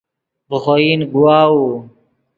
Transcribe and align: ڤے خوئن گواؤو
ڤے 0.49 0.57
خوئن 0.63 0.99
گواؤو 1.13 1.65